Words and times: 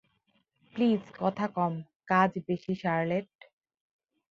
Please 0.75 1.01
কথা 1.19 1.45
কম, 1.55 1.73
কাজ 2.07 2.31
বেশি 2.47 2.73
শার্লেট। 2.75 3.29